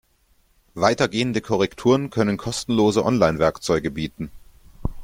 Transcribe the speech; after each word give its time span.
Weitergehende 0.73 1.41
Korrekturen 1.41 2.09
können 2.09 2.35
kostenlose 2.37 3.05
Online-Werkzeuge 3.05 3.91
bieten. 3.91 4.31